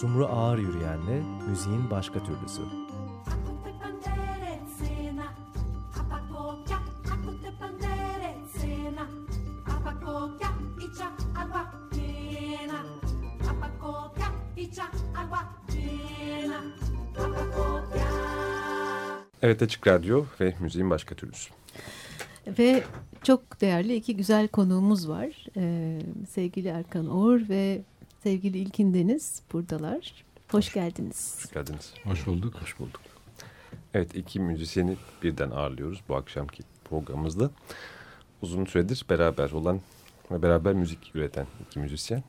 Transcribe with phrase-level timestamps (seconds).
[0.00, 2.62] Sumru Ağır Yürüyen'le müziğin başka türlüsü.
[19.42, 21.50] Evet Açık Radyo ve müziğin başka türlüsü.
[22.58, 22.84] Ve
[23.22, 25.46] çok değerli iki güzel konuğumuz var.
[25.56, 27.82] Ee, sevgili Erkan Oğur ve
[28.28, 30.24] sevgili İlkin Deniz buradalar.
[30.48, 31.44] Hoş geldiniz.
[31.44, 31.94] Hoş geldiniz.
[32.04, 32.54] Hoş bulduk.
[32.62, 33.00] Hoş bulduk.
[33.94, 37.50] Evet iki müzisyeni birden ağırlıyoruz bu akşamki programımızda.
[38.42, 39.80] Uzun süredir beraber olan
[40.30, 42.22] ve beraber müzik üreten iki müzisyen.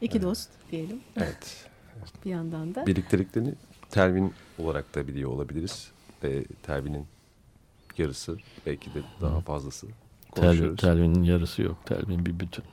[0.00, 1.00] İki dost diyelim.
[1.16, 1.68] Evet.
[2.24, 2.86] Bir yandan da.
[2.86, 3.54] Birlikteliklerini
[3.90, 5.90] Tervin olarak da biliyor olabiliriz.
[6.24, 7.06] Ve Tervin'in
[7.98, 9.86] yarısı belki de daha fazlası
[10.30, 10.76] konuşuyoruz.
[10.76, 11.76] Tel, Telvin'in yarısı yok.
[11.86, 12.64] Telvin bir bütün.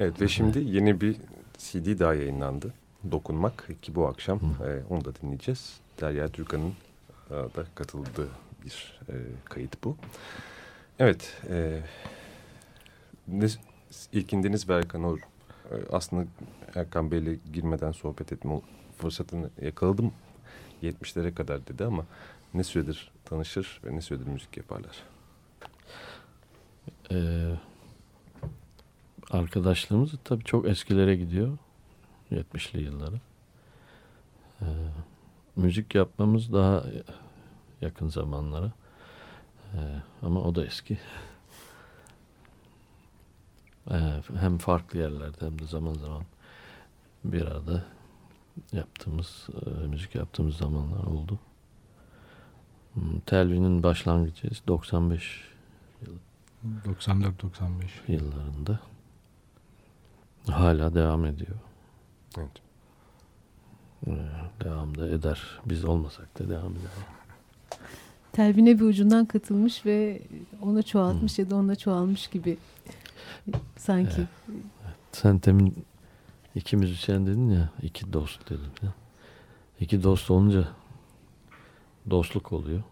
[0.00, 1.16] evet ve şimdi yeni bir
[1.58, 2.74] CD daha yayınlandı.
[3.10, 5.80] Dokunmak ki bu akşam e, onu da dinleyeceğiz.
[6.00, 6.74] Derya Türkan'ın
[7.30, 8.28] e, da katıldığı
[8.64, 9.14] bir e,
[9.44, 9.96] kayıt bu.
[10.98, 11.42] Evet.
[11.50, 11.80] E,
[14.12, 15.22] ilkindiniz ve Erkan Or e,
[15.92, 16.26] aslında
[16.74, 18.60] Erkan Bey'le girmeden sohbet etme
[18.98, 20.12] fırsatını yakaladım.
[20.82, 22.06] 70'lere kadar dedi ama
[22.54, 25.02] ne süredir tanışır ve ne süredir müzik yaparlar?
[27.10, 27.54] Ee,
[29.30, 31.58] arkadaşlığımız tabii çok eskilere gidiyor.
[32.30, 33.20] 70'li yılları.
[34.60, 34.66] Ee,
[35.56, 36.84] müzik yapmamız daha
[37.80, 38.72] yakın zamanlara.
[39.74, 40.98] Ee, ama o da eski.
[43.90, 46.22] Ee, hem farklı yerlerde hem de zaman zaman
[47.24, 47.84] bir arada
[48.72, 51.38] yaptığımız, e, müzik yaptığımız zamanlar oldu.
[52.94, 55.51] Hmm, Telvin'in başlangıcı 95 yılı.
[56.84, 57.32] 94-95
[58.08, 58.80] yıllarında.
[60.50, 61.56] Hala devam ediyor.
[62.38, 62.50] Evet.
[64.06, 64.10] Ee,
[64.64, 65.60] devam da eder.
[65.66, 66.90] Biz olmasak da devam eder.
[68.32, 70.22] Telvin'e bir ucundan katılmış ve
[70.62, 71.44] onu çoğaltmış hmm.
[71.44, 72.58] ya da onunla çoğalmış gibi
[73.76, 74.26] sanki.
[74.48, 74.62] Evet.
[75.12, 75.84] Sen temin
[76.54, 78.92] iki müzisyen dedin ya, iki dost dedim ya.
[79.80, 80.68] İki dost olunca
[82.10, 82.82] dostluk oluyor.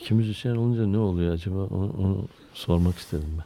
[0.00, 1.64] İki müzisyen olunca ne oluyor acaba?
[1.64, 3.44] Onu, onu sormak istedim ben.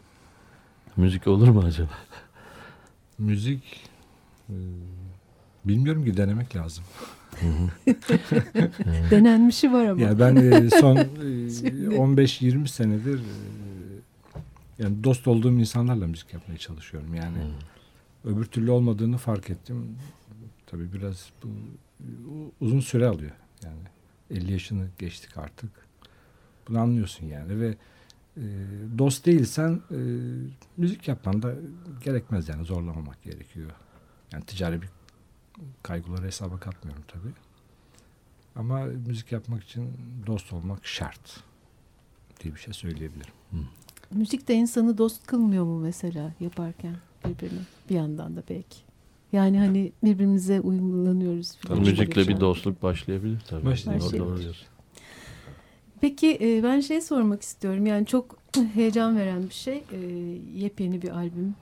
[1.04, 1.90] Müzik olur mu acaba?
[3.18, 3.80] Müzik
[4.48, 4.56] e,
[5.64, 6.84] bilmiyorum ki denemek lazım.
[9.10, 10.00] Denenmişi var ama.
[10.00, 13.20] Yani ben e, son 15-20 e, senedir
[14.78, 17.14] yani dost olduğum insanlarla müzik yapmaya çalışıyorum.
[17.14, 18.32] Yani hmm.
[18.32, 19.96] öbür türlü olmadığını fark ettim.
[20.66, 23.32] Tabii biraz bu uzun süre alıyor.
[23.64, 23.80] Yani
[24.30, 25.83] 50 yaşını geçtik artık.
[26.68, 27.76] Bunu anlıyorsun yani ve
[28.36, 28.42] e,
[28.98, 29.98] dost değilsen e,
[30.76, 31.54] müzik yapman da
[32.04, 33.70] gerekmez yani zorlamamak gerekiyor.
[34.32, 34.88] Yani ticari bir
[35.82, 37.32] kaygıları hesaba katmıyorum tabii.
[38.56, 39.92] Ama müzik yapmak için
[40.26, 41.40] dost olmak şart
[42.40, 43.32] diye bir şey söyleyebilirim.
[43.50, 43.56] Hı.
[44.10, 47.60] Müzik de insanı dost kılmıyor mu mesela yaparken birbirine
[47.90, 48.78] bir yandan da belki.
[49.32, 51.52] Yani hani birbirimize uyumlanıyoruz.
[51.66, 53.66] Tabii müzikle bir dostluk başlayabilir tabii.
[53.66, 54.18] Başlayabilir.
[54.18, 54.40] Doğru
[56.00, 57.86] Peki e, ben şey sormak istiyorum.
[57.86, 58.38] Yani çok
[58.74, 59.84] heyecan veren bir şey.
[59.92, 59.98] E,
[60.56, 61.54] yepyeni bir albüm.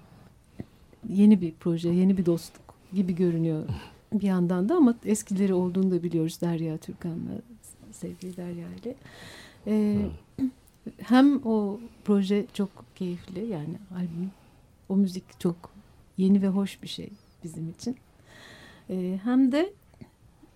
[1.09, 3.65] Yeni bir proje, yeni bir dostluk gibi görünüyor
[4.13, 7.41] bir yandan da ama eskileri olduğunu da biliyoruz Derya Türkan'la
[7.93, 8.95] sevgili Derya ile.
[9.67, 9.97] E,
[10.99, 14.31] hem o proje çok keyifli yani albüm
[14.89, 15.57] o müzik çok
[16.19, 17.09] yeni ve hoş bir şey
[17.45, 17.97] bizim için.
[18.91, 19.73] E, hem de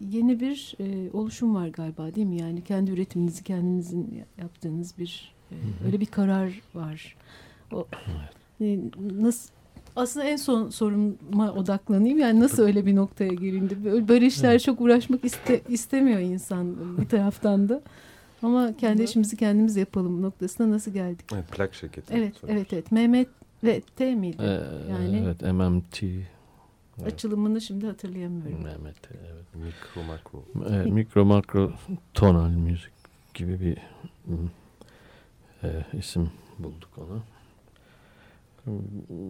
[0.00, 2.40] yeni bir e, oluşum var galiba değil mi?
[2.40, 5.54] Yani kendi üretiminizi kendinizin yaptığınız bir e,
[5.86, 7.16] öyle bir karar var.
[7.72, 7.86] O,
[8.60, 8.78] e,
[9.12, 9.50] nasıl
[9.96, 12.18] aslında en son soruma odaklanayım.
[12.18, 13.84] Yani nasıl öyle bir noktaya gelindi?
[13.84, 14.62] Böyle, böyle işler evet.
[14.62, 17.82] çok uğraşmak iste, istemiyor insan bir taraftan da.
[18.42, 19.08] Ama kendi evet.
[19.08, 21.24] işimizi kendimiz yapalım noktasına nasıl geldik?
[21.34, 22.14] Evet, plak şirketi.
[22.14, 22.92] Evet, evet, evet.
[22.92, 23.28] Mehmet
[23.64, 24.36] ve T miydi?
[24.40, 24.60] Ee,
[24.90, 26.02] yani Evet, MMT.
[27.02, 27.12] Evet.
[27.12, 28.64] Açılımını şimdi hatırlayamıyorum.
[28.64, 29.54] Mehmet, evet.
[29.54, 30.44] Mikro makro.
[30.70, 31.72] Evet, mikro makro
[32.14, 32.92] tonal müzik
[33.34, 33.78] gibi bir
[35.62, 37.22] e, isim bulduk ona.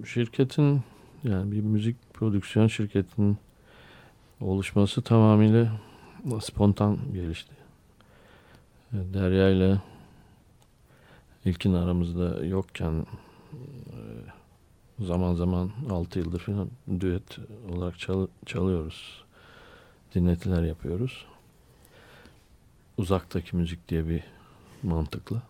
[0.07, 0.83] Şirketin
[1.25, 3.39] yani bir müzik prodüksiyon şirketinin
[4.41, 5.81] oluşması tamamıyla
[6.41, 7.55] spontan gelişti.
[8.93, 9.81] Derya ile
[11.45, 13.07] ilkin aramızda yokken
[15.01, 16.71] zaman zaman 6 yıldır falan
[17.01, 17.39] düet
[17.71, 19.25] olarak çal çalıyoruz.
[20.15, 21.27] Dinletiler yapıyoruz.
[22.97, 24.25] Uzaktaki müzik diye bir
[24.83, 25.43] mantıkla.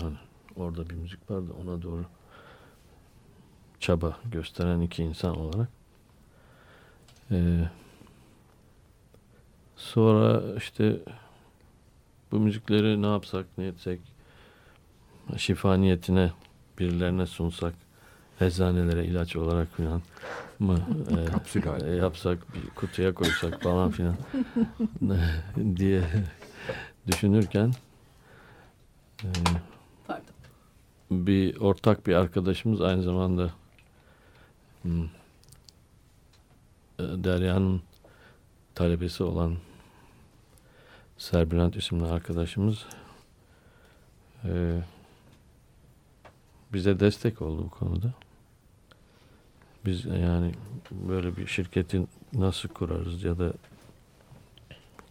[0.00, 0.16] Hani
[0.56, 2.04] orada bir müzik var da ona doğru
[3.80, 5.68] çaba gösteren iki insan olarak
[7.32, 7.68] Ee,
[9.76, 11.00] sonra işte
[12.32, 14.00] bu müzikleri ne yapsak ne etsek
[15.36, 16.32] şifa niyetine
[16.78, 17.74] birilerine sunsak
[18.40, 20.02] eczanelere ilaç olarak falan
[20.58, 20.78] mı
[21.10, 24.16] e, Kapsül e, yapsak bir kutuya koysak falan filan
[25.76, 26.02] diye
[27.06, 27.72] düşünürken
[29.22, 29.28] e,
[30.06, 30.24] Pardon.
[31.10, 33.50] bir ortak bir arkadaşımız aynı zamanda
[34.82, 35.08] hmm, e,
[36.98, 37.82] Derya'nın
[38.74, 39.56] talebesi olan
[41.18, 42.86] Serbülent isimli arkadaşımız
[44.44, 44.80] e,
[46.72, 48.12] bize destek oldu bu konuda.
[49.84, 50.52] Biz yani
[50.90, 53.52] böyle bir şirketi nasıl kurarız ya da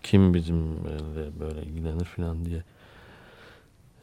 [0.04, 2.64] kim bizimle böyle ilgilenir falan diye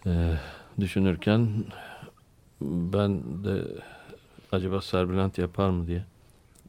[0.06, 0.38] e,
[0.80, 1.64] düşünürken
[2.60, 3.62] ben de
[4.52, 6.04] acaba Serbülent yapar mı diye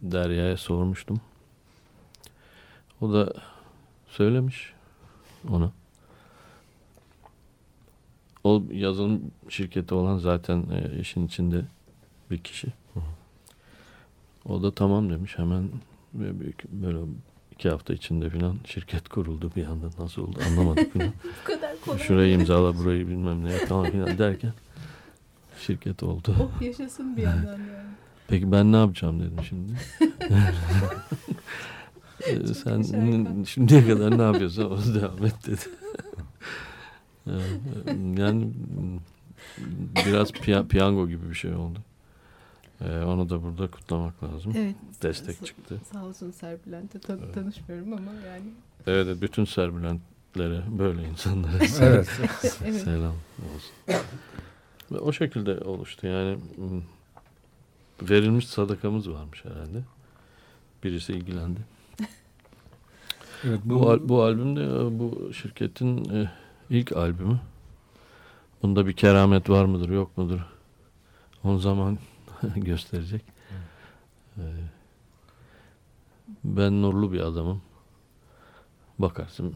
[0.01, 1.21] Derya'ya sormuştum.
[3.01, 3.33] O da
[4.07, 4.73] söylemiş
[5.49, 5.71] ona.
[8.43, 11.65] O yazılım şirketi olan zaten e, işin içinde
[12.31, 12.67] bir kişi.
[14.49, 15.37] O da tamam demiş.
[15.37, 15.69] Hemen
[16.13, 16.99] böyle,
[17.51, 19.85] iki hafta içinde falan şirket kuruldu bir anda.
[19.99, 21.07] Nasıl oldu anlamadık falan.
[21.41, 21.97] Bu kadar kolay.
[21.99, 24.53] Şurayı imzala burayı bilmem ne falan filan derken
[25.59, 26.35] şirket oldu.
[26.41, 27.89] Oh yaşasın bir yandan yani.
[28.27, 29.73] Peki ben ne yapacağım dedim şimdi.
[32.27, 35.61] Ee, Sen şimdiye kadar ne yapıyorsan onu devam et dedi.
[37.25, 38.51] Yani, yani
[40.05, 41.79] biraz piya- piyango gibi bir şey oldu.
[42.81, 44.53] Ee, onu da burada kutlamak lazım.
[44.55, 44.75] Evet.
[45.01, 45.81] Destek Sa- çıktı.
[45.91, 47.33] Sağ olsun Serpilant'e tan- Evet.
[47.35, 48.45] tanışmıyorum ama yani.
[48.87, 52.07] Evet, bütün Serbülentlere, böyle insanlara Evet.
[52.83, 53.15] Selam
[53.55, 54.01] olsun.
[54.91, 56.37] Ve o şekilde oluştu yani.
[58.01, 59.83] Verilmiş sadakamız varmış herhalde.
[60.83, 61.59] Birisi ilgilendi.
[63.43, 66.31] evet Bu, bu, al- bu albüm de e, bu şirketin e,
[66.69, 67.39] ilk albümü.
[68.63, 70.39] Bunda bir keramet var mıdır yok mudur?
[71.43, 71.97] O zaman
[72.55, 73.21] gösterecek.
[74.37, 74.43] E,
[76.43, 77.61] ben nurlu bir adamım.
[78.99, 79.55] Bakarsın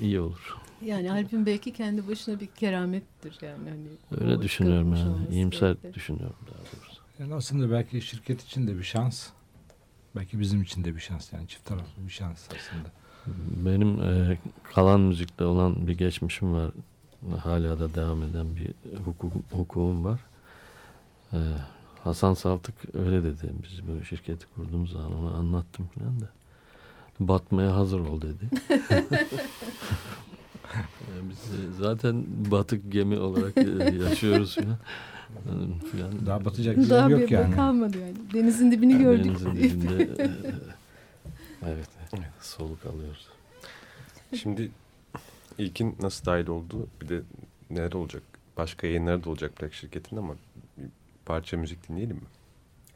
[0.00, 0.56] iyi olur.
[0.84, 3.70] Yani albüm belki kendi başına bir keramettir yani.
[3.70, 5.26] Hani Öyle düşünüyorum yani.
[5.30, 5.94] İyimser belki de.
[5.94, 7.02] düşünüyorum daha doğrusu.
[7.18, 9.28] yani aslında belki şirket için de bir şans.
[10.16, 12.88] Belki bizim için de bir şans yani çift taraflı bir şans aslında.
[13.66, 14.38] Benim e,
[14.74, 16.70] kalan müzikte olan bir geçmişim var.
[17.42, 20.20] Hala da devam eden bir hukuk, hukukum var.
[21.32, 21.38] E,
[22.08, 23.52] Hasan Saltık öyle dedi.
[23.62, 26.28] Biz böyle şirketi kurduğumuz zaman ona anlattım falan da.
[27.20, 28.44] Batmaya hazır ol dedi.
[30.74, 34.78] E, Biz e, zaten batık gemi olarak e, yaşıyoruz falan.
[35.46, 36.26] E, falan.
[36.26, 37.54] Daha batacak bir Daha yer bir yok yani.
[37.54, 38.14] kalmadı yani.
[38.34, 39.24] Denizin dibini gördük.
[39.24, 40.30] Denizin dibinde e,
[41.66, 41.88] evet,
[42.40, 43.28] soluk alıyoruz.
[44.36, 44.70] Şimdi
[45.58, 46.86] ilkin nasıl dahil oldu?
[47.02, 47.20] Bir de
[47.70, 48.22] neler olacak?
[48.56, 50.34] Başka yayınları da olacak belki şirketin ama
[51.28, 52.22] parça müzik dinleyelim mi?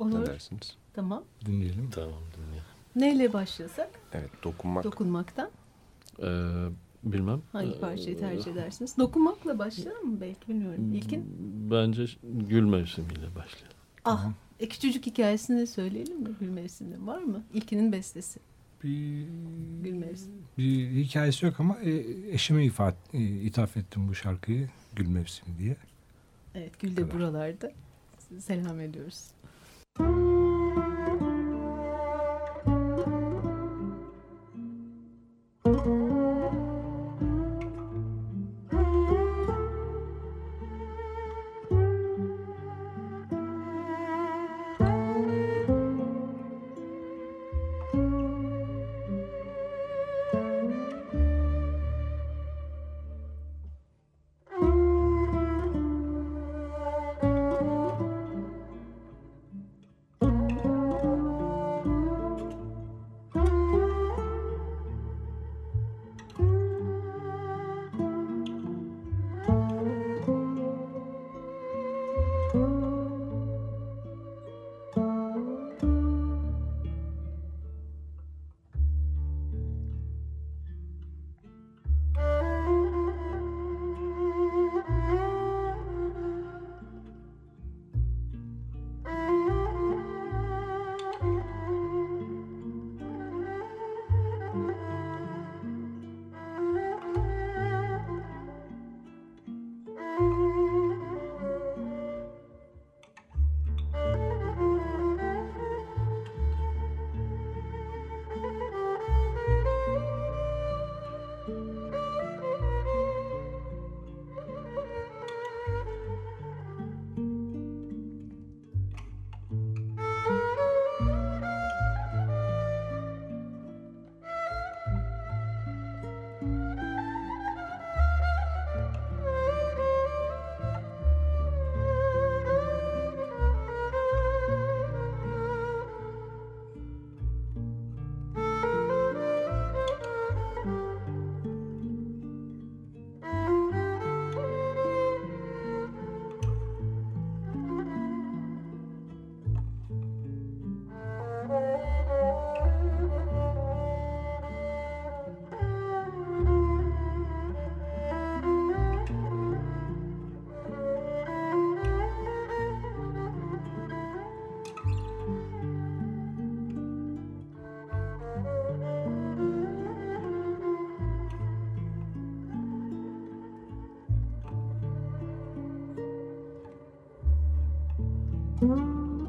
[0.00, 0.26] Ne Olur.
[0.26, 0.76] dersiniz?
[0.94, 1.24] Tamam.
[1.46, 1.90] Dinleyelim.
[1.90, 2.64] Tamam dinleyelim.
[2.96, 3.90] Neyle başlasak?
[4.12, 4.84] Evet, dokunmak.
[4.84, 5.50] Dokunmaktan.
[6.22, 6.24] Ee,
[7.04, 7.42] bilmem.
[7.52, 8.98] Hangi Ee, parçayı tercih edersiniz?
[8.98, 10.92] Dokunmakla başlayalım mı belki bilmiyorum.
[10.94, 11.24] İlkin.
[11.70, 13.76] Bence gül mevsimiyle başlayalım.
[14.04, 14.30] Ah.
[14.60, 17.06] E, küçücük hikayesini söyleyelim mi Gül Mevsim'de?
[17.06, 17.42] Var mı?
[17.54, 18.40] İlkinin bestesi.
[18.84, 19.26] Bir,
[19.82, 20.34] Gül Mevsimi.
[20.58, 21.90] bir hikayesi yok ama e,
[22.34, 25.76] eşime ifat, e, ithaf ettim bu şarkıyı Gül Mevsimi diye.
[26.54, 27.72] Evet Gül de buralarda.
[28.40, 29.30] Selam ediyoruz.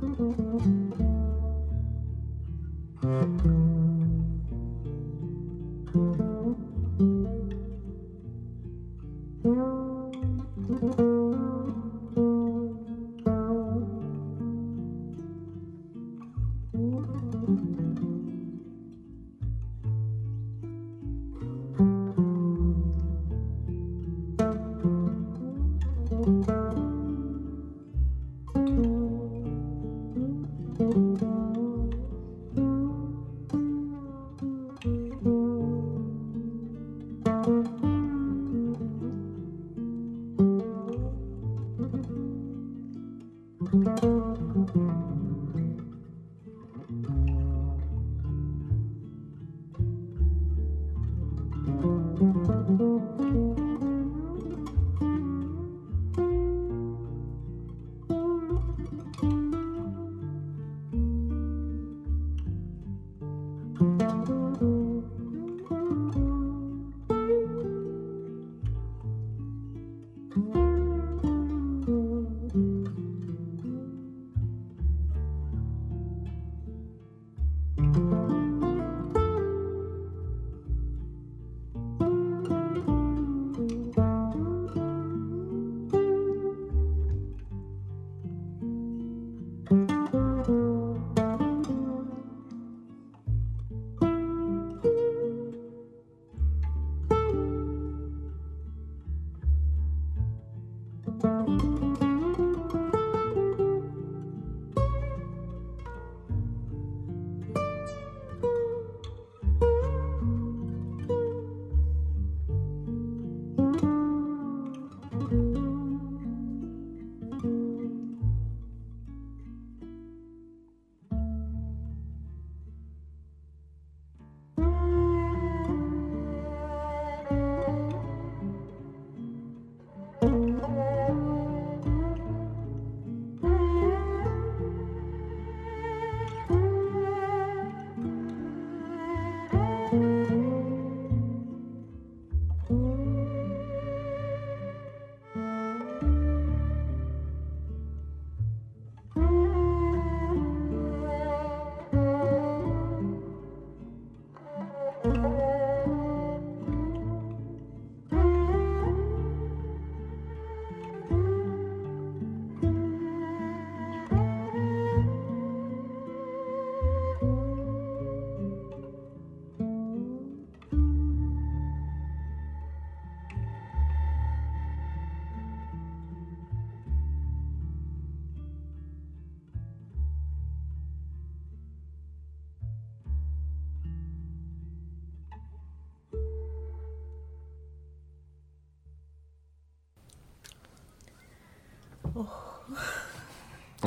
[0.03, 0.17] thank
[3.03, 3.45] mm-hmm.
[3.45, 3.72] you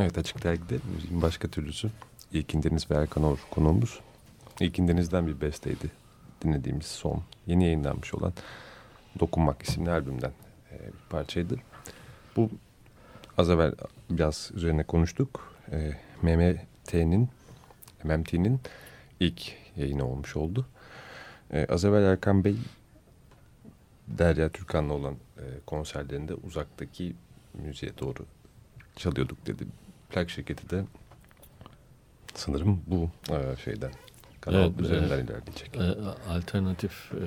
[0.00, 1.90] Evet Açık Dergi'de müziğin başka türlüsü.
[2.32, 4.00] İlkin Deniz ve Erkan Or konuğumuz.
[4.60, 5.90] İlkin Deniz'den bir besteydi
[6.42, 8.32] dinlediğimiz son yeni yayınlanmış olan
[9.20, 10.32] Dokunmak isimli albümden
[10.72, 11.56] e, bir parçaydı.
[12.36, 12.50] Bu
[13.38, 13.72] az evvel
[14.10, 15.54] biraz üzerine konuştuk.
[15.72, 17.28] E, MMT'nin
[18.04, 18.60] MMT'nin
[19.20, 20.66] ilk yayını olmuş oldu.
[21.52, 22.56] E, az evvel Erkan Bey
[24.08, 25.14] Derya Türkan'la olan
[25.66, 27.14] konserlerinde uzaktaki
[27.54, 28.26] müziğe doğru
[28.96, 29.66] çalıyorduk dedi.
[30.10, 30.84] Plak şirketi de
[32.34, 33.92] sanırım bu e, şeyden
[34.40, 35.76] kanal Evet, üzerinden e, ilerleyecek.
[35.76, 35.94] E,
[36.30, 37.26] alternatif e,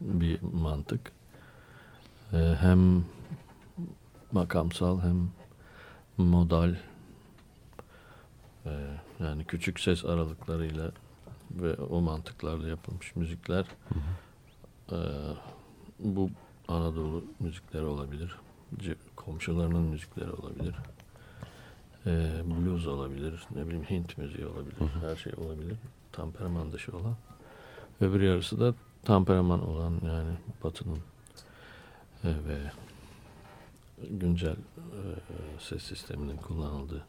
[0.00, 1.12] bir mantık.
[2.32, 3.04] E, hem
[4.32, 5.30] makamsal hem
[6.16, 6.74] modal
[8.66, 8.70] e,
[9.20, 10.90] yani küçük ses aralıklarıyla
[11.50, 13.64] ve o mantıklarla yapılmış müzikler
[14.92, 14.98] e,
[15.98, 16.30] bu
[16.68, 18.36] Anadolu müzikleri olabilir.
[19.16, 20.74] Komşularının müzikleri olabilir.
[22.06, 23.42] E, blues olabilir.
[23.54, 24.76] Ne bileyim Hint müziği olabilir.
[25.00, 25.76] Her şey olabilir.
[26.12, 27.16] Temperaman dışı olan.
[28.00, 30.34] Öbür yarısı da temperaman olan yani
[30.64, 30.98] Batı'nın
[32.24, 32.58] e, ve
[34.10, 35.02] güncel e,
[35.60, 37.04] ses sisteminin kullanıldığı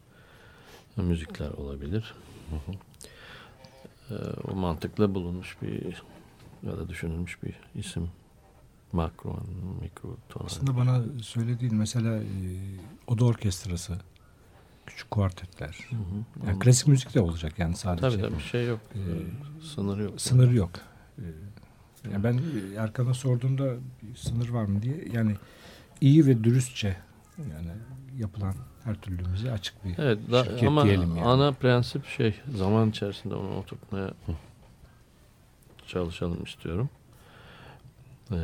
[0.97, 2.13] müzikler olabilir.
[4.09, 4.15] E,
[4.51, 6.03] o mantıkla bulunmuş bir
[6.63, 8.09] ya da düşünülmüş bir isim.
[8.91, 9.39] Makro,
[9.81, 10.45] mikrotonal.
[10.45, 12.27] Aslında bana söylediğin mesela e,
[13.07, 13.97] oda orkestrası,
[14.87, 15.77] küçük kuartetler.
[15.89, 16.47] Hı hı.
[16.47, 18.01] Yani klasik müzik de olacak yani sadece.
[18.09, 18.79] Tabii tabii bir şey yok.
[18.95, 18.99] Ee,
[19.63, 20.21] Sınırı yok.
[20.21, 20.69] Sınır yok.
[21.19, 21.23] Ee,
[22.11, 22.39] yani ben
[22.77, 25.35] Erkan'a sorduğumda bir sınır var mı diye yani
[26.01, 26.97] iyi ve dürüstçe
[27.37, 27.69] Yani
[28.17, 28.53] yapılan
[28.83, 31.27] her türlü müziğe açık bir Evet da, şirket ama diyelim yani.
[31.27, 34.13] ana prensip şey zaman içerisinde onu oturtmaya
[35.87, 36.89] çalışalım istiyorum.
[38.31, 38.35] Ee,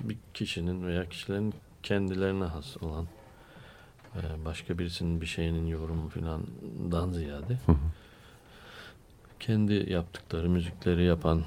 [0.00, 3.08] bir kişinin veya kişilerin kendilerine has olan e,
[4.44, 7.76] başka birisinin bir şeyinin yorumu filandan ziyade Hı hı.
[9.40, 11.42] kendi yaptıkları müzikleri yapan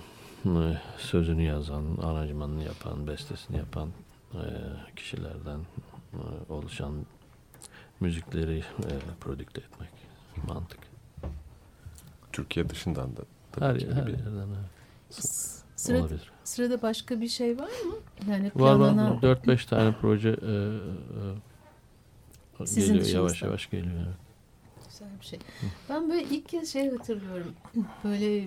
[0.46, 3.90] e, sözünü yazan, aranjmanını yapan, bestesini yapan
[4.34, 4.42] e,
[4.96, 5.60] kişilerden
[6.14, 6.20] e,
[6.54, 6.94] oluşan
[8.00, 8.64] müzikleri
[9.20, 9.90] prodükte etmek
[10.48, 10.80] mantık.
[12.32, 16.32] Türkiye dışından da tabii Her, ki her bir yerden evet, Sıra, olabilir.
[16.44, 17.96] sırada başka bir şey var mı?
[18.30, 19.16] Yani Var planlanan...
[19.16, 20.76] var 4-5 tane proje e, e,
[22.60, 23.18] Sizin geliyor dışınızda.
[23.18, 23.96] yavaş yavaş geliyor.
[24.06, 24.16] Evet.
[24.90, 25.40] Güzel bir şey.
[25.90, 27.54] Ben böyle ilk kez şey hatırlıyorum.
[28.04, 28.44] Böyle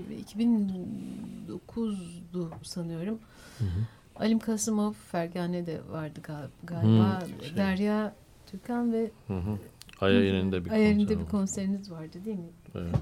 [1.58, 3.18] 2009'du sanıyorum.
[3.58, 3.68] Hı hı.
[4.16, 7.22] Alim Kasımov Fergane'de vardı gal- galiba.
[7.22, 7.56] Hı, şey.
[7.56, 8.14] Derya
[8.50, 9.58] Türkan ve Hı hı.
[10.00, 12.50] Aya yerinde bir konser bir konseriniz vardı değil mi?
[12.74, 12.94] Evet.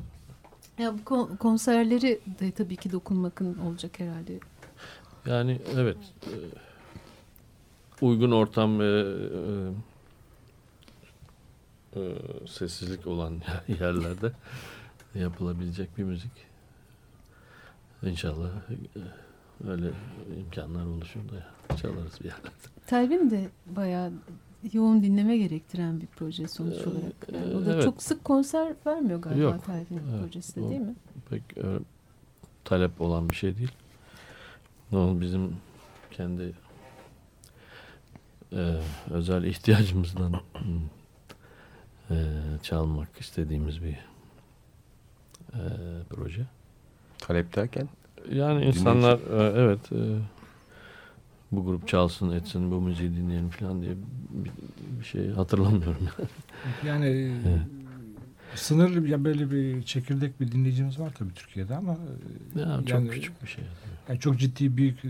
[0.79, 4.39] Ya bu kon- konserleri de tabii ki dokunmakın olacak herhalde.
[5.27, 6.35] Yani evet e,
[8.01, 9.15] uygun ortam ve
[11.97, 13.41] e, e, sessizlik olan
[13.81, 14.33] yerlerde
[15.15, 16.33] yapılabilecek bir müzik.
[18.03, 19.91] İnşallah e, öyle
[20.39, 22.67] imkanlar oluşur da çalarız bir yerlerde.
[22.87, 24.13] Telvin de bayağı
[24.73, 27.29] yoğun dinleme gerektiren bir proje sonuç Ee, olarak.
[27.33, 27.85] Yani o da evet.
[27.85, 29.65] çok sık konser vermiyor galiba Yok.
[29.67, 30.95] Telvin Evet, projesi de değil mi?
[31.31, 31.65] Pek e,
[32.65, 33.73] talep olan bir şey değil.
[34.93, 35.57] O bizim
[36.11, 36.53] kendi
[38.53, 38.75] e,
[39.11, 40.33] özel ihtiyacımızdan
[42.11, 42.15] e,
[42.63, 43.99] çalmak istediğimiz bir
[45.53, 45.63] e,
[46.11, 46.47] proje.
[47.19, 47.89] talep derken
[48.33, 50.19] Yani insanlar e, evet e,
[51.53, 53.93] bu grup çalsın etsin bu müziği dinleyelim falan diye
[54.31, 54.51] bir,
[55.01, 56.09] bir şey hatırlamıyorum.
[56.85, 57.07] Yani
[57.49, 57.61] Evet.
[58.57, 61.97] Sınırlı ya böyle bir çekirdek bir dinleyicimiz var tabii Türkiye'de ama
[62.57, 63.65] e, ya çok yani- küçük bir şey.
[64.09, 65.09] yani çok ciddi büyük e,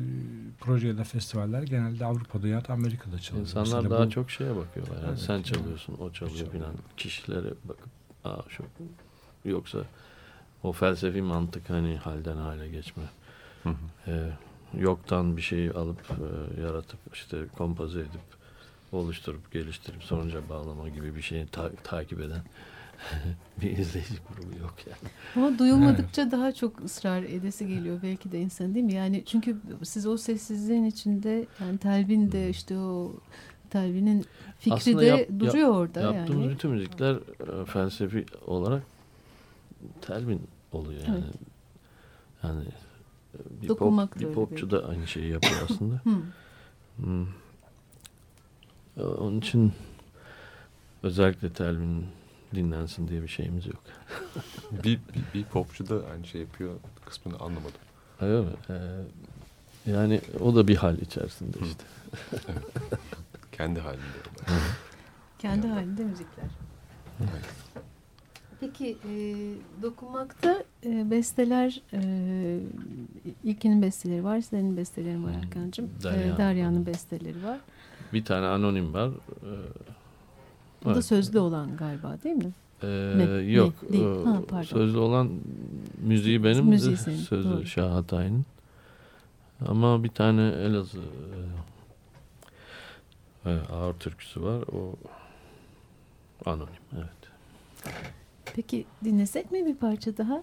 [0.60, 3.46] proje ya da festivaller genelde Avrupa'da ya da Amerika'da çalıyor.
[3.46, 4.96] İnsanlar Mesela daha bu- çok şeye bakıyorlar.
[4.96, 5.44] Yani Evet, sen yani.
[5.44, 6.52] çalıyorsun, o çalıyor Çalıyor.
[6.52, 6.74] filan.
[6.96, 7.90] Kişilere bakıp
[8.24, 8.64] aa şu
[9.44, 9.78] yoksa
[10.62, 13.02] o felsefi mantık hani halden hale geçme.
[13.62, 13.74] Hı hı.
[14.10, 14.30] Ee,
[14.80, 18.20] yoktan bir şeyi alıp e, yaratıp işte kompoze edip
[18.92, 22.42] oluşturup geliştirip sonuca bağlama gibi bir şeyi ta- takip eden
[23.62, 25.12] bir izleyici grubu yok yani.
[25.36, 28.92] Ama duyulmadıkça daha çok ısrar edesi geliyor belki de insan değil mi?
[28.94, 33.12] Yani çünkü siz o sessizliğin içinde yani Telvin de işte o
[33.70, 34.24] Telvin'in
[34.58, 36.54] fikri Aslında de yap- yap- duruyor orada Yaptığımız yani.
[36.54, 38.82] bütün müzikler e, felsefi olarak
[40.00, 41.24] telvin oluyor yani.
[41.24, 41.34] Evet.
[42.42, 42.64] Yani
[43.34, 46.00] e, bir, Dokunmak pop, bir popçu da aynı şeyi yapıyor aslında.
[46.96, 47.26] Hmm.
[48.96, 49.72] E, Onun için
[51.02, 52.04] özellikle telvin
[52.56, 53.82] dinlensin diye bir şeyimiz yok.
[54.72, 57.80] bir, bir, bir popçu da aynı şey yapıyor kısmını anlamadım.
[58.20, 58.52] Öyle mi?
[58.70, 58.76] E,
[59.90, 61.84] yani o da bir hal içerisinde işte.
[63.52, 64.02] Kendi halinde.
[65.38, 66.44] Kendi halinde müzikler.
[68.60, 69.14] Peki e,
[69.82, 72.00] dokunmakta e, besteler e,
[73.44, 75.90] ilkinin besteleri var, senin bestelerin var Erkan'cığım.
[76.02, 76.34] Derya.
[76.34, 77.60] E, Derya'nın besteleri var.
[78.12, 79.08] Bir tane anonim var.
[79.08, 79.52] E,
[80.84, 81.04] Bu da evet.
[81.04, 82.52] sözlü olan galiba değil mi?
[82.82, 82.86] Ee,
[83.46, 83.74] yok.
[83.82, 83.92] Ne?
[83.92, 84.04] Değil.
[84.04, 84.62] Ee, Ha, pardon.
[84.62, 85.30] Sözlü olan
[85.98, 87.66] müziği benim, Müziği senin, sözü doğru.
[87.66, 88.44] Şah Hatay'ın.
[89.66, 90.98] Ama bir tane Elazığ
[93.44, 94.62] e, e, ağır türküsü var.
[94.62, 94.94] O
[96.50, 96.82] anonim.
[96.96, 97.08] Evet.
[98.54, 100.42] Peki dinlesek mi bir parça daha?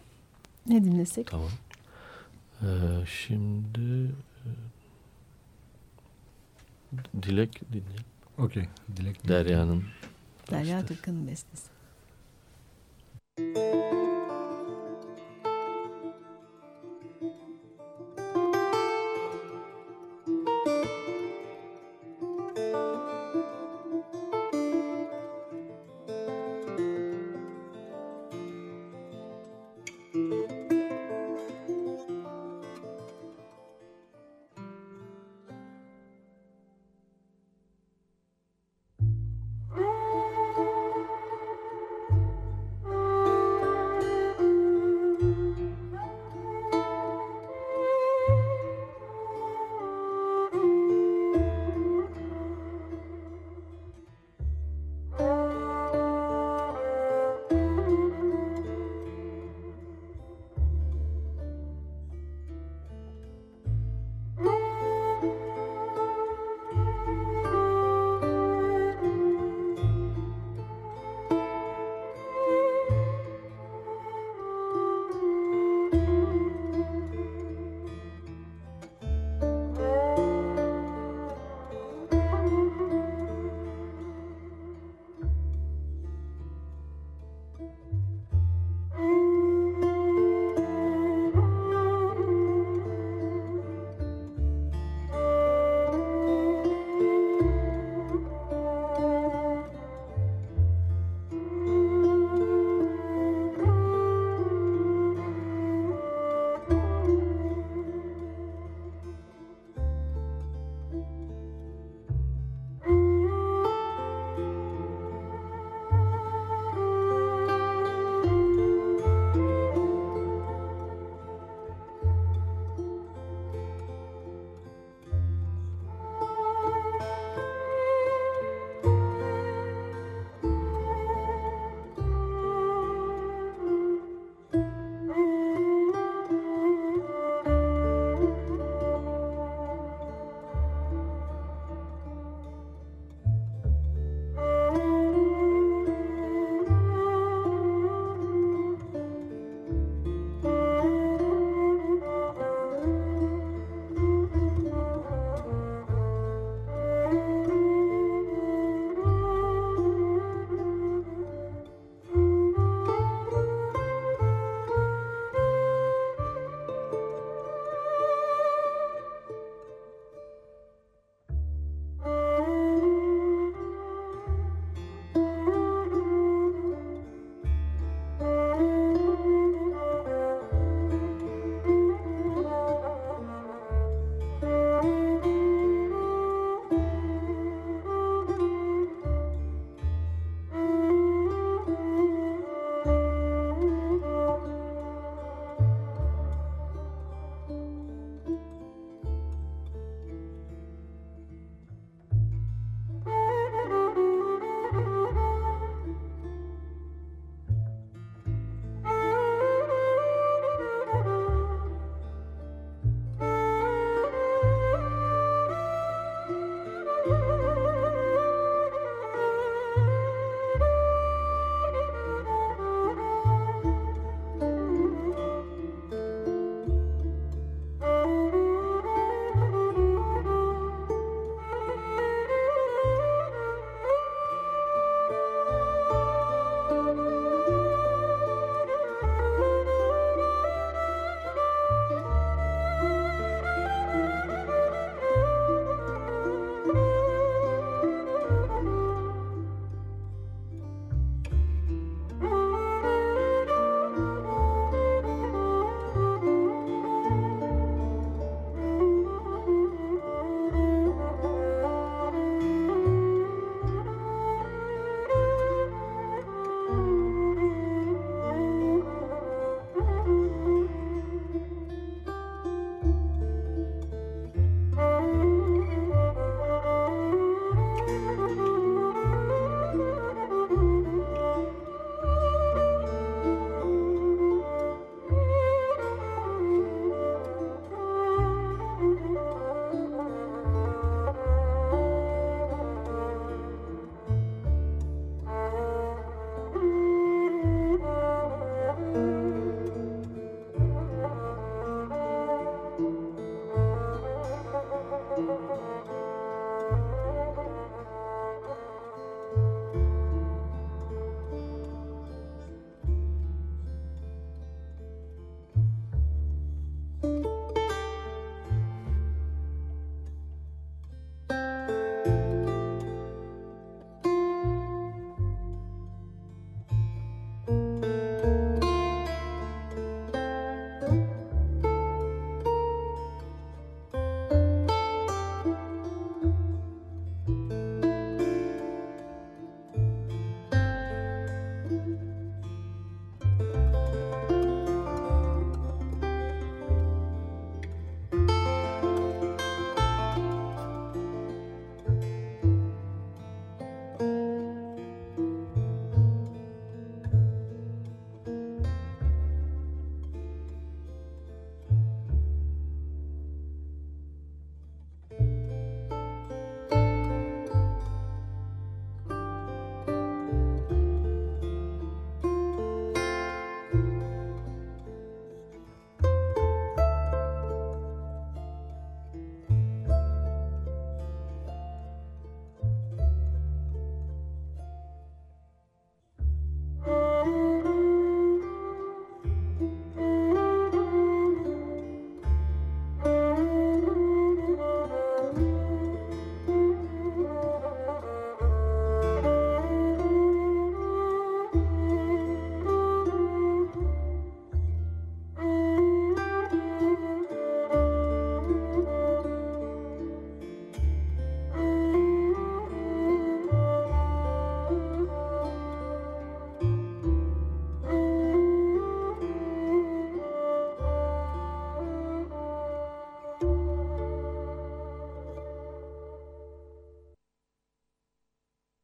[0.67, 1.28] Ne dinlesek?
[1.28, 1.50] Tamam.
[2.62, 2.65] Ee,
[3.06, 4.12] şimdi
[4.46, 4.50] e,
[7.24, 8.06] Dilek dinleyelim.
[8.38, 8.63] Okey.
[8.98, 9.28] Dilek.
[9.28, 9.84] Derya'nın
[10.51, 10.86] Derya.
[10.86, 11.73] Türkan'ın bestesi.
[13.38, 14.42] Thank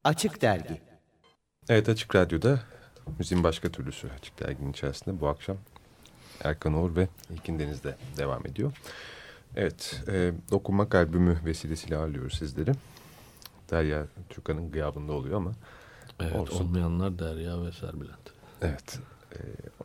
[0.09, 0.81] Açık Dergi
[1.69, 2.59] Evet Açık Radyo'da
[3.19, 5.57] müziğin başka türlüsü Açık Dergi'nin içerisinde bu akşam
[6.43, 8.71] Erkan Oğur ve İlkin Deniz'de devam ediyor.
[9.55, 12.71] Evet, e, Dokunmak albümü vesilesiyle ağırlıyoruz sizleri.
[13.71, 15.51] Derya Türkan'ın gıyabında oluyor ama
[16.19, 16.65] Evet Olsun.
[16.65, 18.33] olmayanlar Derya ve Serbülent.
[18.61, 18.99] evet
[19.33, 19.37] e,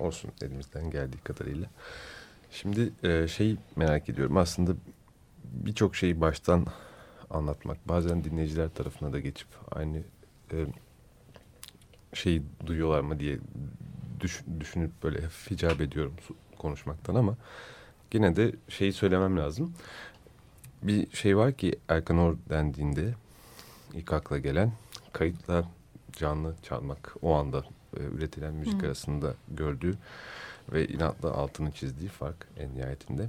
[0.05, 1.67] olsun elimizden geldiği kadarıyla.
[2.51, 4.73] Şimdi e, şey merak ediyorum aslında
[5.45, 6.67] birçok şeyi baştan
[7.31, 10.03] anlatmak bazen dinleyiciler tarafına da geçip aynı
[10.55, 10.67] e,
[12.17, 13.39] şeyi duyuyorlar mı diye
[14.21, 16.15] düş- düşünüp böyle hafif icap ediyorum
[16.59, 17.37] konuşmaktan ama
[18.11, 19.75] gene de şeyi söylemem lazım.
[20.83, 23.15] Bir şey var ki Erkan Or dendiğinde
[23.95, 24.73] ilk akla gelen
[25.13, 25.65] kayıtla
[26.13, 27.65] canlı çalmak o anda
[27.97, 28.87] e, üretilen müzik Hı.
[28.87, 29.95] arasında gördüğü
[30.73, 33.29] ve inatla altını çizdiği fark en nihayetinde.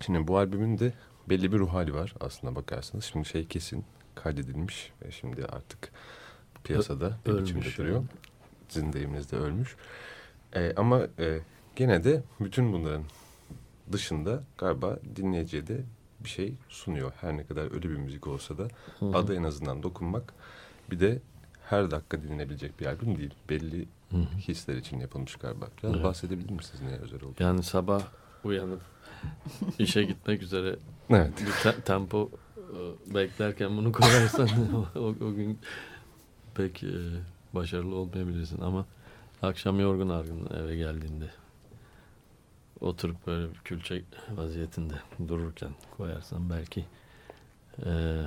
[0.00, 0.92] Şimdi bu albümün de
[1.28, 3.04] belli bir ruh hali var aslında bakarsanız.
[3.04, 3.84] Şimdi şey kesin
[4.14, 5.92] kaydedilmiş ve şimdi artık
[6.64, 7.94] piyasada bir Ölmüş duruyor.
[7.96, 8.06] yani.
[8.68, 9.76] Sizin deyiminizde ölmüş.
[10.54, 11.38] E, ama e,
[11.76, 13.04] gene de bütün bunların
[13.92, 15.80] dışında galiba dinleyiciye de
[16.24, 17.12] bir şey sunuyor.
[17.20, 19.16] Her ne kadar ölü bir müzik olsa da Hı hı.
[19.18, 20.32] adı en azından dokunmak.
[20.90, 21.20] Bir de
[21.70, 23.34] her dakika dinlenebilecek bir albüm değil.
[23.48, 24.38] Belli Hı hı.
[24.38, 25.66] hisler için yapılmış galiba.
[25.82, 26.04] Biraz Evet.
[26.04, 27.34] bahsedebilir misiniz neye özel oldu?
[27.38, 28.02] Yani sabah
[28.44, 28.80] uyanıp
[29.78, 30.76] işe gitmek üzere
[31.10, 31.32] Evet.
[31.46, 34.48] bir te- tempo e, beklerken bunu koyarsan
[34.94, 35.58] o, o gün
[36.54, 36.90] pek e,
[37.54, 38.86] başarılı olmayabilirsin ama
[39.42, 41.30] akşam yorgun argın eve geldiğinde
[42.80, 44.02] oturup böyle bir külçe
[44.36, 44.94] vaziyetinde
[45.28, 46.84] dururken koyarsan belki
[47.86, 48.22] e,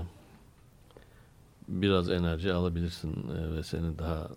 [1.67, 4.29] biraz enerji alabilirsin e, ve seni daha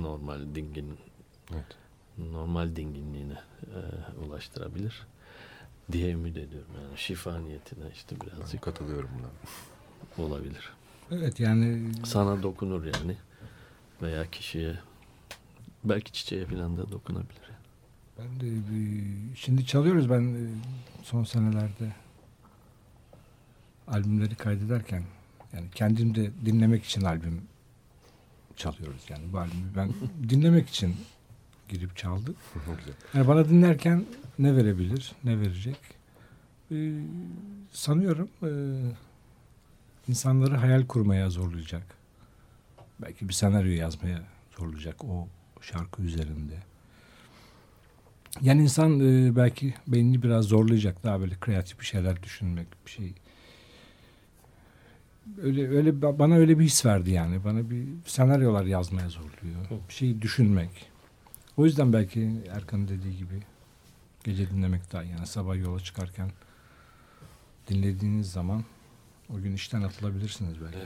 [0.00, 0.96] normal dingin
[1.52, 1.64] Evet.
[2.32, 3.80] normal dinginliğine e,
[4.26, 5.06] ulaştırabilir
[5.92, 10.26] diye ümit ediyorum yani şifa niyetine işte birazcık Katılıyorum buna.
[10.26, 10.70] olabilir.
[11.10, 13.16] Evet yani Sana dokunur yani
[14.02, 14.74] veya kişiye
[15.84, 17.40] belki çiçeğe falan da dokunabilir.
[18.18, 20.48] ben de bir- şimdi çalıyoruz ben e,
[21.02, 21.92] son senelerde
[23.88, 25.02] albümleri kaydederken
[25.52, 27.42] yani kendim de dinlemek için albüm
[28.56, 29.90] çalıyoruz yani bu albümü ben
[30.28, 30.96] dinlemek için
[31.68, 32.36] girip çaldık.
[32.54, 32.94] Güzel.
[33.14, 34.04] Yani bana dinlerken
[34.38, 35.76] ne verebilir, ne verecek?
[36.72, 36.92] Ee,
[37.72, 38.50] sanıyorum e,
[40.08, 41.82] insanları hayal kurmaya zorlayacak.
[43.02, 44.22] Belki bir senaryo yazmaya
[44.58, 45.28] zorlayacak o
[45.60, 46.54] şarkı üzerinde.
[48.40, 53.12] Yani insan e, belki beynini biraz zorlayacak daha böyle kreatif bir şeyler düşünmek, bir şey.
[55.42, 57.44] Öyle öyle ba- bana öyle bir his verdi yani.
[57.44, 59.66] Bana bir senaryolar yazmaya zorluyor.
[59.88, 60.90] Bir şey düşünmek.
[61.56, 63.42] O yüzden belki Erkan'ın dediği gibi
[64.24, 66.30] gece dinlemek daha yani sabah yola çıkarken
[67.68, 68.64] dinlediğiniz zaman
[69.34, 70.78] o gün işten atılabilirsiniz belki.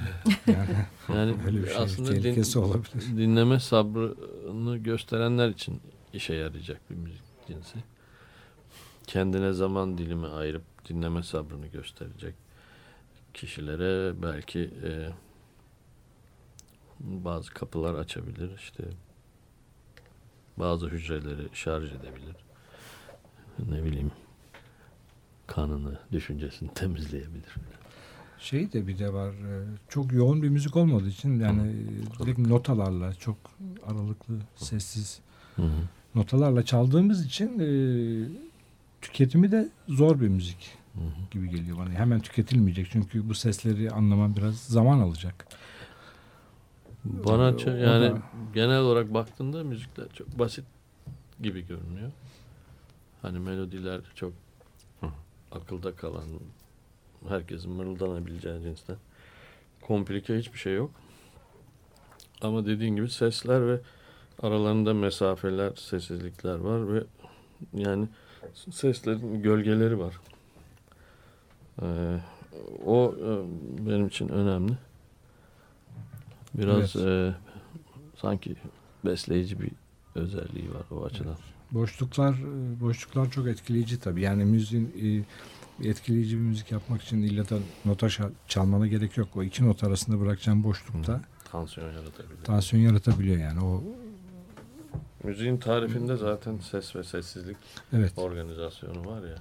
[0.53, 3.17] Yani Yani öyle bir şey aslında din- olabilir.
[3.17, 5.81] dinleme sabrını gösterenler için
[6.13, 7.79] işe yarayacak bir müzik cinsi.
[9.07, 12.35] Kendine zaman dilimi ayırıp dinleme sabrını gösterecek
[13.35, 15.09] kişilere belki e,
[17.01, 18.85] bazı kapılar açabilir işte
[20.57, 22.37] bazı hücreleri şarj edebilir
[23.69, 24.11] ne bileyim
[25.47, 27.55] kanını düşüncesini temizleyebilir
[28.45, 29.31] Şey de bir de var.
[29.31, 31.73] e, Çok yoğun bir müzik olmadığı için yani
[32.21, 33.37] direkt notalarla çok
[33.87, 35.21] aralıklı, sessiz
[35.57, 35.69] Hı hı.
[36.15, 37.69] notalarla çaldığımız için e,
[39.03, 41.05] tüketimi de zor bir müzik Hı hı.
[41.31, 41.91] gibi geliyor bana.
[41.91, 45.47] Hemen tüketilmeyecek çünkü bu sesleri anlamam biraz zaman alacak.
[47.05, 48.19] Bana O yani da-
[48.55, 50.65] genel olarak baktığında müzikler çok basit
[51.43, 52.11] gibi görünüyor.
[53.23, 54.33] Hani melodiler çok
[55.53, 56.25] akılda kalan,
[57.29, 58.97] herkesin mırıldanabileceği cinsten.
[59.83, 60.91] Komplike hiçbir şey yok.
[62.41, 63.81] Ama dediğin gibi sesler ve
[64.43, 67.05] aralarında mesafeler, sessizlikler var ve
[67.75, 68.09] yani
[68.71, 70.15] seslerin gölgeleri var.
[71.83, 72.21] Ee,
[72.87, 73.31] o e,
[73.87, 74.73] benim için önemli.
[76.55, 77.35] Biraz e,
[78.17, 78.57] sanki
[79.05, 79.71] besleyici bir
[80.15, 81.37] özelliği var o açıdan.
[81.71, 84.21] Boşluklar e, boşluklar çok etkileyici tabii.
[84.21, 85.25] Yani müziğin e,
[85.83, 88.09] etkileyici bir müzik yapmak için illa da nota
[88.49, 89.29] çalmana gerek yok.
[89.37, 91.21] O iki not arasında bırakacağın boşlukta
[91.53, 92.45] Tansiyon yaratabilir.
[92.45, 93.61] tansiyon yaratabiliyor yani.
[93.65, 93.83] O
[95.25, 97.57] Müziğin tarifinde zaten ses ve sessizlik
[97.93, 98.13] evet.
[98.19, 99.37] organizasyonu var ya.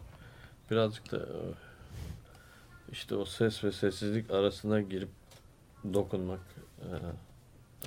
[0.71, 1.39] Birazcık da e,
[2.91, 5.09] işte o ses ve sessizlik arasına girip
[5.93, 6.39] dokunmak
[6.81, 6.89] e,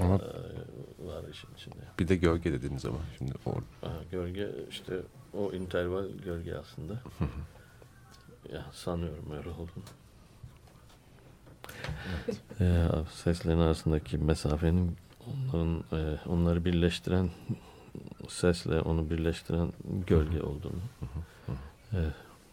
[0.02, 0.18] Ama e,
[1.06, 1.84] var işin içinde.
[1.98, 3.50] bir de gölge dediniz ama şimdi o
[3.86, 5.00] Aha, gölge işte
[5.34, 7.02] o interval gölge aslında.
[8.52, 9.84] Ya sanıyorum öyle olduğunu.
[12.60, 17.30] e, seslerin arasındaki mesafenin onların e, onları birleştiren
[18.28, 19.72] sesle onu birleştiren
[20.06, 20.80] gölge olduğunu.
[21.92, 21.98] E,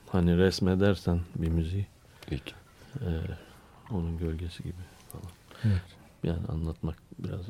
[0.09, 1.87] hani resmedersen bir müziği
[2.31, 2.53] İlk.
[3.01, 3.09] e,
[3.91, 5.31] onun gölgesi gibi falan.
[5.63, 5.81] Evet.
[6.23, 7.41] Yani anlatmak biraz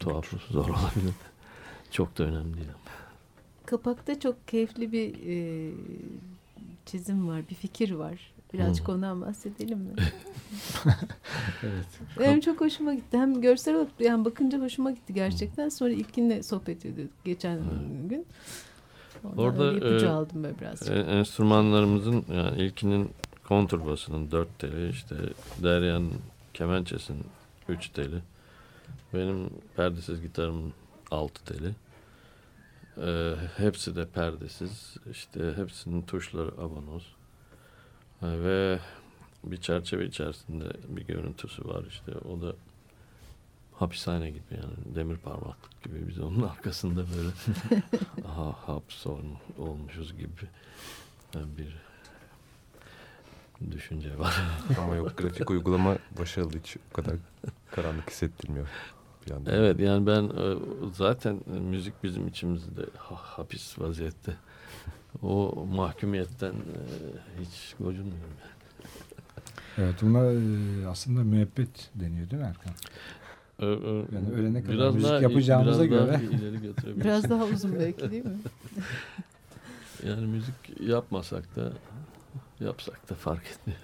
[0.00, 1.14] tuhaf zor olabilir.
[1.90, 2.94] Çok da önemli değil ama.
[3.66, 5.72] Kapakta çok keyifli bir e,
[6.90, 8.32] çizim var, bir fikir var.
[8.52, 8.92] Birazcık Hı.
[8.92, 9.94] ondan bahsedelim mi?
[11.62, 11.86] Evet.
[12.18, 13.18] Benim çok hoşuma gitti.
[13.18, 15.68] Hem görsel olarak yani bakınca hoşuma gitti gerçekten.
[15.68, 18.10] Sonra ilkinle sohbet ediyorduk geçen Evet.
[18.10, 18.26] gün.
[19.24, 20.88] Oradan Orada, ipucu e, aldım böyle biraz.
[20.90, 23.10] E, enstrümanlarımızın yani ilkinin
[23.48, 25.14] kontrbasının 4 teli işte
[25.62, 26.12] Derya'nın
[26.54, 27.24] kemençesinin
[27.68, 28.16] 3 teli
[29.14, 30.72] benim perdesiz gitarımın
[31.10, 31.70] 6 teli
[33.06, 37.14] E, hepsi de perdesiz işte hepsinin tuşları abonoz
[38.22, 38.78] E, ve
[39.44, 42.54] bir çerçeve içerisinde bir görüntüsü var işte o da
[43.74, 47.30] hapishane gibi yani demir parmaklık gibi biz onun arkasında böyle
[48.28, 49.24] aha hapson
[49.58, 50.28] olmuşuz gibi
[51.34, 51.76] bir
[53.70, 54.40] düşünce var.
[54.78, 57.14] Ama yok grafik uygulama başarılı hiç o kadar
[57.70, 58.68] karanlık hissettirmiyor.
[59.28, 59.54] Bir yandan.
[59.54, 60.56] evet yani ben e,
[60.94, 64.36] zaten müzik bizim içimizde ha- hapis vaziyette.
[65.22, 66.78] O mahkumiyetten e,
[67.40, 68.36] hiç gocunmuyorum.
[69.78, 72.72] Evet buna e, aslında müebbet deniyor değil mi Erkan?
[73.58, 76.24] Ö- ö- Yani ölene kadar biraz müzik daha- yapacağımıza biraz daha göre.
[76.36, 77.04] ileri götürebiliriz.
[77.04, 78.38] Biraz daha uzun belki değil mi?
[80.06, 81.72] Yani müzik yapmasak da
[82.60, 83.80] yapsak da fark etmiyor.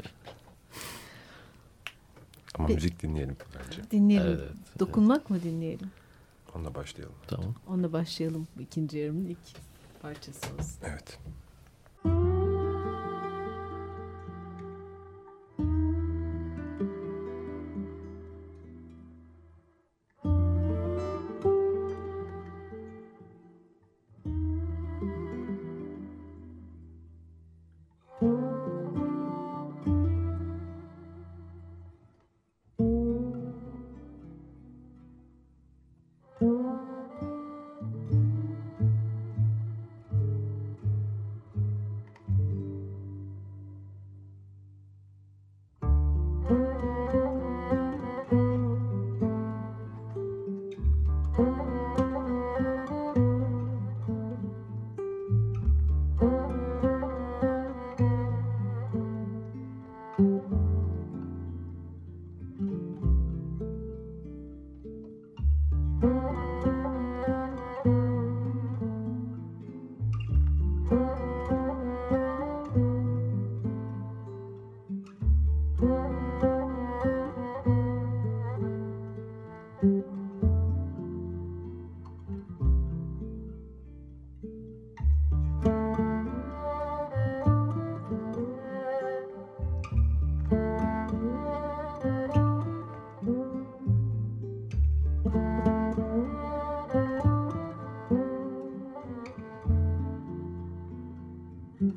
[2.55, 2.75] Ama Peki.
[2.75, 3.37] müzik dinleyelim
[3.67, 3.91] bence.
[3.91, 4.27] Dinleyelim.
[4.41, 4.79] Evet.
[4.81, 5.91] Dokunmak mı dinleyelim?
[6.55, 7.17] Onunla başlayalım.
[7.27, 7.55] Tamam.
[7.69, 8.49] Onunla başlayalım.
[8.61, 9.39] İkinci yarımın ilk
[10.03, 10.79] parçası olsun.
[10.85, 11.19] Evet.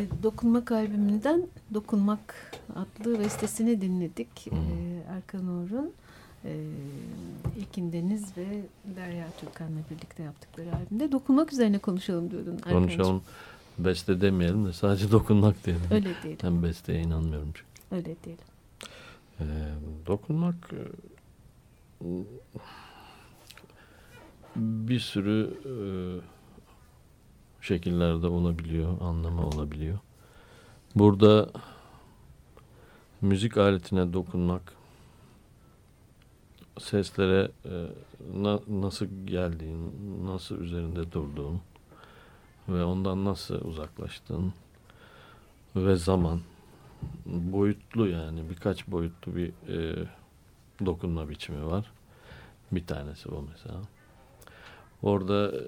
[0.00, 4.46] E, Dokunmak albümünden Dokunmak adlı bestesini dinledik.
[4.46, 4.52] E,
[5.08, 5.92] Erkan Uğur'un
[6.44, 6.66] e,
[7.58, 8.46] İlkin Deniz ve
[8.96, 11.12] Derya Türkan'la birlikte yaptıkları albümde.
[11.12, 12.80] Dokunmak üzerine konuşalım diyordun Erkan'cığım.
[12.80, 13.22] Konuşalım.
[13.78, 15.82] Beste demeyelim de sadece dokunmak diyelim.
[15.90, 16.36] Öyle değil.
[16.42, 17.96] Ben besteye inanmıyorum çünkü.
[17.96, 18.38] Öyle değil.
[19.40, 19.44] Ee,
[20.06, 22.04] dokunmak e,
[24.56, 25.74] bir sürü e,
[27.60, 29.98] şekillerde olabiliyor, anlamı olabiliyor.
[30.94, 31.50] Burada
[33.20, 34.72] müzik aletine dokunmak,
[36.78, 37.86] seslere e,
[38.34, 39.92] na- nasıl geldiğin,
[40.24, 41.60] nasıl üzerinde durduğun
[42.68, 44.52] ve ondan nasıl uzaklaştığın
[45.76, 46.40] ve zaman
[47.26, 50.08] boyutlu yani birkaç boyutlu bir e,
[50.86, 51.92] dokunma biçimi var.
[52.72, 53.80] Bir tanesi bu mesela.
[55.02, 55.60] Orada e,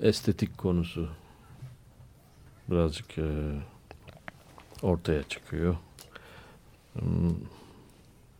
[0.00, 1.08] estetik konusu
[2.70, 3.60] birazcık e,
[4.82, 5.76] ortaya çıkıyor.
[6.92, 7.34] Hmm,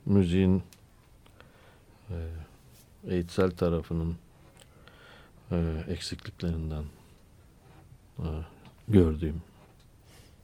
[0.07, 0.63] Müziğin
[2.11, 2.17] e,
[3.09, 4.17] eğitsel tarafının
[5.51, 6.85] e, eksikliklerinden
[8.19, 8.29] e,
[8.89, 9.43] gördüğüm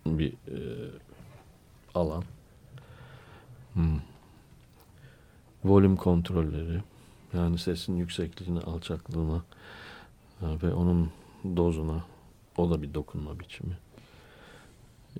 [0.06, 0.90] bir e,
[1.94, 2.24] alan.
[3.74, 4.00] Hmm.
[5.64, 6.82] Volüm kontrolleri
[7.32, 9.79] yani sesin yüksekliğine, alçaklığına e,
[10.43, 11.11] ve onun
[11.57, 12.05] dozuna
[12.57, 13.78] o da bir dokunma biçimi.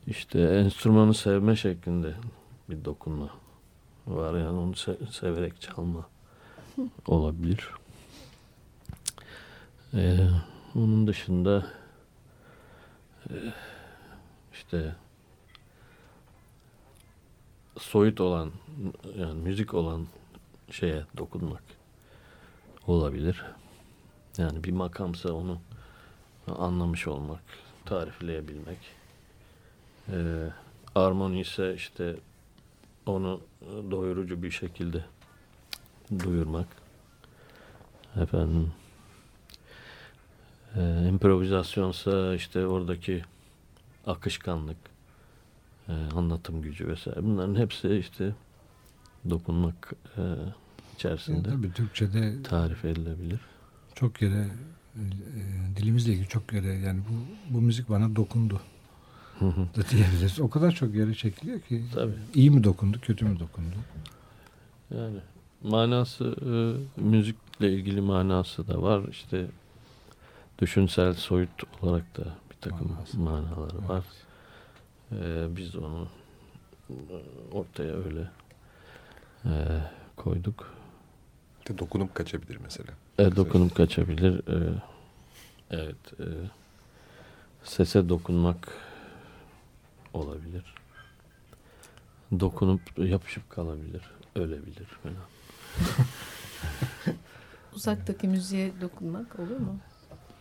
[0.07, 2.15] İşte enstrümanı sevme şeklinde
[2.71, 3.31] bir dokunma
[4.07, 6.09] var yani onu se- severek çalma
[7.07, 7.71] olabilir.
[9.95, 10.29] Ee,
[10.75, 11.67] onun dışında
[13.31, 13.35] e,
[14.53, 14.95] işte
[17.79, 18.51] soyut olan
[19.19, 20.07] yani müzik olan
[20.71, 21.63] şeye dokunmak
[22.87, 23.45] olabilir.
[24.39, 25.59] Yani bir makamsa onu
[26.47, 27.43] anlamış olmak,
[27.85, 28.79] tarifleyebilmek.
[30.09, 30.49] Ee,
[30.95, 32.17] armoni ise işte
[33.07, 33.41] onu
[33.91, 35.05] doyurucu bir şekilde
[36.19, 36.67] duyurmak.
[38.17, 38.73] Efendim
[40.77, 43.23] e, improvizasyonsa işte oradaki
[44.07, 44.77] akışkanlık,
[45.89, 47.23] e, anlatım gücü vesaire.
[47.23, 48.33] Bunların hepsi işte
[49.31, 50.23] dokunmak e,
[50.95, 53.41] içerisinde Yani tabii Türkçe'de tarif edilebilir.
[53.95, 54.47] Çok yere
[54.97, 55.03] e,
[55.77, 58.61] dilimizle ilgili çok yere yani bu bu müzik bana dokundu
[59.39, 59.61] Hı hı.
[59.77, 60.41] da diyebiliriz.
[60.41, 62.13] O kadar çok yere çekiliyor ki Tabii.
[62.35, 63.77] iyi mi dokundu, kötü mü dokundu?
[64.91, 65.19] Yani
[65.63, 66.51] manası e,
[67.01, 69.09] müzikle ilgili manası da var.
[69.11, 69.47] İşte
[70.59, 71.51] düşünsel soyut
[71.83, 73.19] olarak da bir takım Manası.
[73.21, 74.05] manaları var.
[75.13, 76.09] E, biz onu
[76.91, 76.95] e,
[77.53, 78.31] ortaya öyle
[79.45, 79.51] e,
[80.17, 80.75] koyduk.
[81.69, 82.91] De dokunup kaçabilir mesela.
[83.21, 84.39] E, dokunup kaçabilir.
[84.49, 84.81] E,
[85.71, 86.21] evet.
[86.21, 86.25] E,
[87.65, 88.69] sese dokunmak
[90.15, 90.75] olabilir.
[92.41, 94.03] Dokunup yapışıp kalabilir.
[94.35, 95.17] Ölebilir falan.
[97.75, 99.79] Uzaktaki müziğe dokunmak olur mu?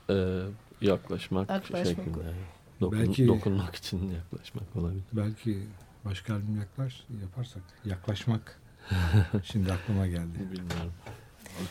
[0.10, 0.42] Ee,
[0.82, 2.34] yaklaşmak, Yaklaşmak şeklinde.
[2.82, 5.04] Dokun, Belki- Dokunmak için yaklaşmak olabilir.
[5.14, 5.64] Belki
[6.06, 8.60] başka albüm yaklaş yaparsak yaklaşmak
[9.44, 10.40] şimdi aklıma geldi.
[10.52, 10.94] Bilmiyorum.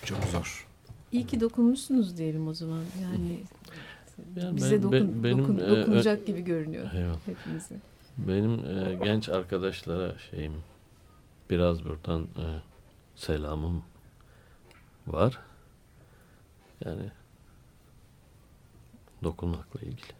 [0.05, 0.68] Çok zor.
[1.13, 2.83] İyi ki dokunmuşsunuz diyelim o zaman.
[3.03, 3.41] Yani
[4.37, 7.19] Yani bize ben- dokun, ben- benim, dokun- e, dokunacak gibi görünüyor Eyvallah.
[7.27, 7.77] hepimize.
[8.19, 10.53] Benim e, genç arkadaşlara şeyim
[11.51, 12.45] biraz buradan e,
[13.17, 13.83] selamım
[15.07, 15.39] var.
[16.85, 17.11] Yani
[19.25, 20.19] dokunmakla ilgili.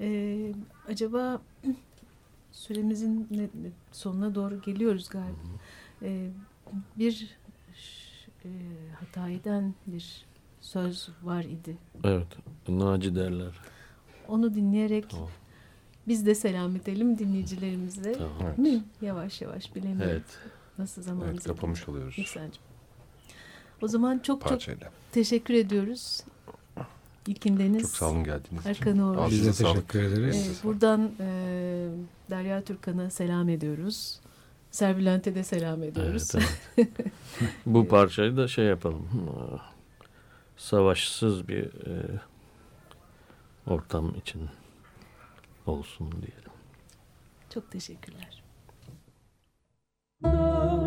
[0.00, 0.52] Ee,
[0.88, 1.40] acaba
[2.52, 3.28] süremizin
[3.92, 5.38] sonuna doğru geliyoruz galiba.
[6.02, 6.30] Ee,
[6.98, 7.36] bir
[9.16, 10.26] e, bir
[10.60, 11.76] söz var idi.
[12.04, 12.26] Evet.
[12.68, 13.58] Naci derler.
[14.28, 15.28] Onu dinleyerek Tamam.
[16.08, 18.12] biz de selam edelim dinleyicilerimize.
[18.12, 18.32] Tamam.
[18.46, 18.58] Evet.
[18.58, 18.84] Mi?
[19.00, 20.10] Yavaş yavaş bilemiyorum.
[20.10, 20.38] Evet.
[20.78, 22.62] Nasıl zaman Evet, kapamış oluyoruz İhsan'cığım.
[23.82, 24.90] O zaman çok çok parçayla.
[25.12, 26.20] teşekkür ediyoruz.
[27.26, 27.82] İlkindeniz.
[27.82, 28.70] Çok sağ olun geldiğiniz için.
[28.70, 28.98] Erkan.
[28.98, 30.60] Ağzınıza Biz de teşekkür ederiz.
[30.60, 31.88] Ee, buradan e,
[32.30, 34.20] Derya Türkan'a selam ediyoruz.
[34.76, 36.34] Serbilant'e de selam ediyoruz.
[36.34, 36.46] Evet,
[36.78, 37.12] evet.
[37.66, 39.08] Bu parçayı da şey yapalım.
[40.56, 42.20] Savaşsız bir e,
[43.66, 44.48] ortam için
[45.66, 46.50] olsun diyelim.
[47.50, 48.42] Çok teşekkürler.
[50.20, 50.85] Mekanınız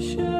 [0.00, 0.39] ocean.